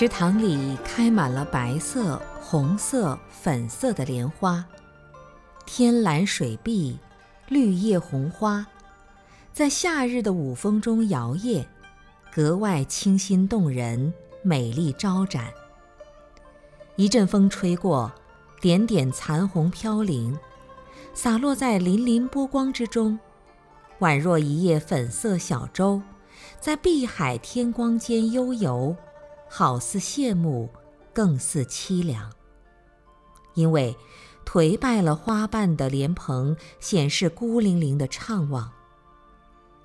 [0.00, 4.64] 池塘里开满了白色、红色、粉色的莲花，
[5.66, 6.98] 天蓝水碧，
[7.48, 8.66] 绿叶红花，
[9.52, 11.66] 在夏日的午风中摇曳，
[12.32, 15.48] 格外清新动人，美丽招展。
[16.96, 18.10] 一阵风吹过，
[18.58, 20.34] 点点残红飘零，
[21.12, 23.18] 洒落在粼粼波光之中，
[23.98, 26.00] 宛若一叶粉色小舟，
[26.58, 28.96] 在碧海天光间悠游。
[29.52, 30.70] 好似羡慕，
[31.12, 32.30] 更似凄凉。
[33.54, 33.96] 因为
[34.46, 38.70] 颓败了花瓣的莲蓬，显示孤零零的怅望。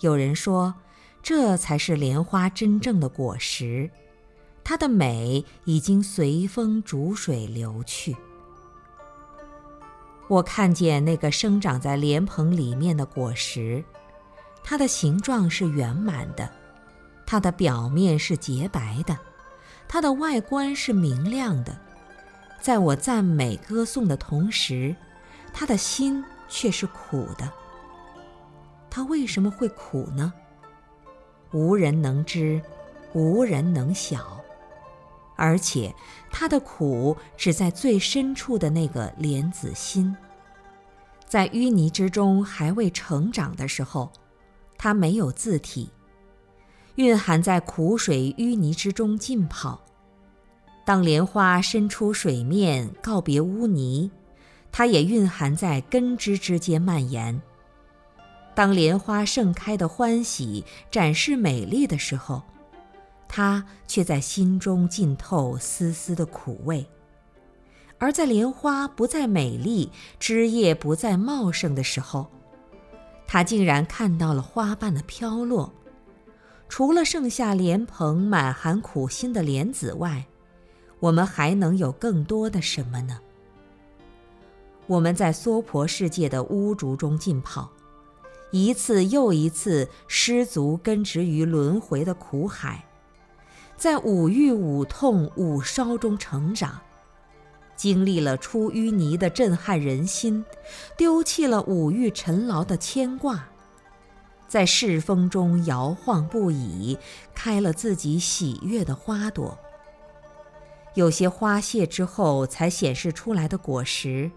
[0.00, 0.74] 有人说，
[1.22, 3.90] 这才是莲花真正的果实，
[4.62, 8.14] 它的美已经随风逐水流去。
[10.28, 13.82] 我看见那个生长在莲蓬里面的果实，
[14.62, 16.50] 它的形状是圆满的，
[17.24, 19.16] 它的表面是洁白的。
[19.88, 21.76] 它的外观是明亮的，
[22.60, 24.94] 在我赞美歌颂的同时，
[25.52, 27.50] 他的心却是苦的。
[28.90, 30.32] 他为什么会苦呢？
[31.52, 32.60] 无人能知，
[33.12, 34.42] 无人能晓。
[35.36, 35.94] 而且，
[36.30, 40.16] 他的苦只在最深处的那个莲子心，
[41.26, 44.10] 在淤泥之中还未成长的时候，
[44.78, 45.90] 它没有字体。
[46.96, 49.80] 蕴含在苦水淤泥之中浸泡。
[50.84, 54.10] 当莲花伸出水面告别污泥，
[54.70, 57.40] 它也蕴含在根枝之间蔓延。
[58.54, 62.42] 当莲花盛开的欢喜展示美丽的时候，
[63.28, 66.86] 它却在心中浸透丝丝的苦味。
[67.98, 72.30] 而在莲花不再美丽、枝叶不再茂盛的时候，
[73.26, 75.72] 它竟然看到了花瓣的飘落。
[76.76, 80.26] 除了剩下莲蓬满含苦心的莲子外，
[81.00, 83.18] 我们还能有更多的什么呢？
[84.86, 87.70] 我们在娑婆世界的污浊中浸泡，
[88.50, 92.84] 一次又一次失足根植于轮回的苦海，
[93.78, 96.78] 在五欲五痛五烧中成长，
[97.74, 100.44] 经历了出淤泥的震撼人心，
[100.94, 103.48] 丢弃了五欲尘劳的牵挂。
[104.48, 106.98] 在世风中摇晃不已，
[107.34, 109.58] 开了自己喜悦的花朵。
[110.94, 114.30] 有些花谢之后才显示出来的果实，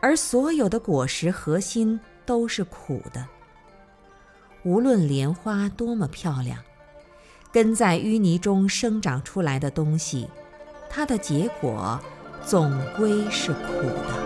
[0.00, 3.26] 而所有的果实核心都是苦的。
[4.62, 6.62] 无论莲花多么漂亮，
[7.50, 10.28] 根在淤泥中生长出来的东西，
[10.88, 11.98] 它的结果
[12.44, 14.19] 总归是苦的。